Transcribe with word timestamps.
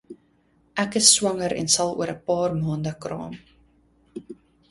Ek 0.83 0.95
is 0.99 1.09
swanger 1.17 1.53
en 1.63 1.69
sal 1.75 1.91
oor 1.99 2.11
'n 2.15 2.23
paar 2.29 2.57
maande 2.63 2.93
kraam. 3.03 3.35